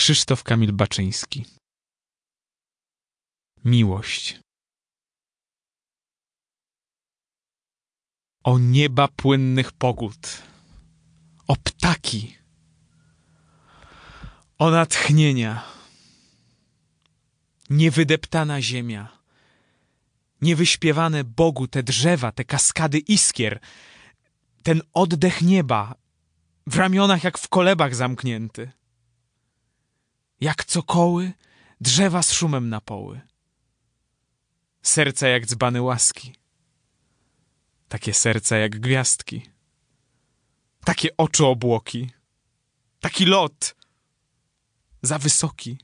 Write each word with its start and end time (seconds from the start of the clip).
Krzysztof 0.00 0.42
Kamil 0.42 0.72
Baczyński. 0.72 1.44
Miłość. 3.64 4.40
O 8.44 8.58
nieba 8.58 9.08
płynnych 9.08 9.72
pogód. 9.72 10.42
O 11.46 11.56
ptaki. 11.56 12.36
O 14.58 14.70
natchnienia. 14.70 15.64
Niewydeptana 17.70 18.62
ziemia. 18.62 19.08
Niewyśpiewane 20.42 21.24
Bogu 21.24 21.68
te 21.68 21.82
drzewa, 21.82 22.32
te 22.32 22.44
kaskady 22.44 22.98
iskier. 22.98 23.60
Ten 24.62 24.82
oddech 24.92 25.42
nieba 25.42 25.94
W 26.66 26.76
ramionach 26.76 27.24
jak 27.24 27.38
w 27.38 27.48
kolebach 27.48 27.94
zamknięty 27.94 28.79
jak 30.40 30.64
cokoły, 30.64 31.32
drzewa 31.80 32.22
z 32.22 32.32
szumem 32.32 32.68
na 32.68 32.80
poły. 32.80 33.20
Serca 34.82 35.28
jak 35.28 35.46
dzbany 35.46 35.82
łaski. 35.82 36.34
Takie 37.88 38.14
serca 38.14 38.56
jak 38.56 38.80
gwiazdki. 38.80 39.50
Takie 40.84 41.16
oczy 41.16 41.46
obłoki. 41.46 42.10
Taki 43.00 43.26
lot. 43.26 43.74
Za 45.02 45.18
wysoki. 45.18 45.78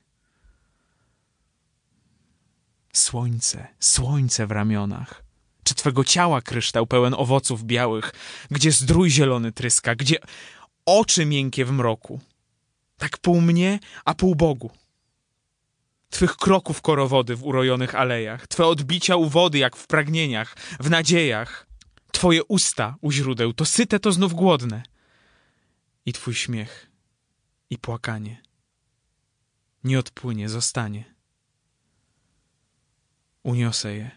Słońce, 2.92 3.68
słońce 3.80 4.46
w 4.46 4.50
ramionach. 4.50 5.22
Czy 5.64 5.74
twego 5.74 6.04
ciała 6.04 6.42
kryształ 6.42 6.86
pełen 6.86 7.14
owoców 7.14 7.64
białych, 7.64 8.12
gdzie 8.50 8.72
zdrój 8.72 9.10
zielony 9.10 9.52
tryska, 9.52 9.94
gdzie 9.94 10.16
oczy 10.86 11.26
miękkie 11.26 11.64
w 11.64 11.72
mroku 11.72 12.20
tak 12.98 13.18
pół 13.18 13.40
mnie, 13.40 13.78
a 14.04 14.14
pół 14.14 14.34
Bogu. 14.34 14.70
Twych 16.10 16.36
kroków 16.36 16.82
korowody 16.82 17.36
w 17.36 17.44
urojonych 17.44 17.94
alejach, 17.94 18.46
Twe 18.46 18.66
odbicia 18.66 19.16
u 19.16 19.28
wody 19.28 19.58
jak 19.58 19.76
w 19.76 19.86
pragnieniach, 19.86 20.56
w 20.80 20.90
nadziejach, 20.90 21.66
Twoje 22.12 22.44
usta 22.44 22.96
u 23.00 23.12
źródeł, 23.12 23.52
to 23.52 23.64
syte, 23.64 24.00
to 24.00 24.12
znów 24.12 24.34
głodne. 24.34 24.82
I 26.06 26.12
Twój 26.12 26.34
śmiech, 26.34 26.90
i 27.70 27.78
płakanie. 27.78 28.42
Nie 29.84 29.98
odpłynie, 29.98 30.48
zostanie. 30.48 31.14
Uniosę 33.42 33.94
je. 33.94 34.10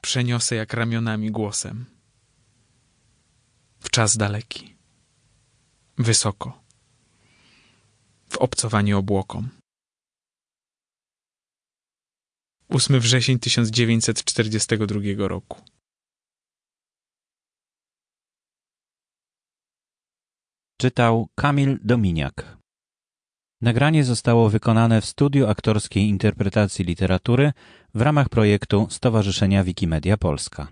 Przeniosę 0.00 0.54
jak 0.54 0.72
ramionami 0.72 1.30
głosem. 1.30 1.84
W 3.80 3.90
czas 3.90 4.16
daleki. 4.16 4.76
Wysoko 5.98 6.63
w 8.28 8.36
obcowaniu 8.36 8.98
obłokom. 8.98 9.48
8 12.68 13.00
wrzesień 13.00 13.38
1942 13.38 15.28
roku. 15.28 15.60
Czytał 20.80 21.28
Kamil 21.38 21.78
Dominiak. 21.84 22.56
Nagranie 23.60 24.04
zostało 24.04 24.50
wykonane 24.50 25.00
w 25.00 25.06
studiu 25.06 25.46
aktorskiej 25.46 26.04
interpretacji 26.08 26.84
literatury 26.84 27.52
w 27.94 28.00
ramach 28.00 28.28
projektu 28.28 28.86
Stowarzyszenia 28.90 29.64
Wikimedia 29.64 30.16
Polska. 30.16 30.68